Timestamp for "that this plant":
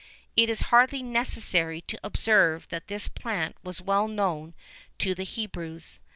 2.69-3.55